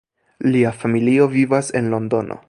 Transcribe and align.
Lia 0.55 0.71
familio 0.79 1.27
vivas 1.35 1.71
en 1.81 1.91
Londono. 1.95 2.39